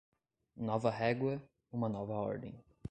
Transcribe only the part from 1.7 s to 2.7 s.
uma nova ordem.